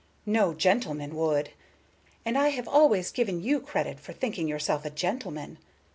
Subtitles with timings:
[0.25, 1.51] No gentleman would,
[2.25, 5.59] and I have always given you credit for thinking yourself a gentleman.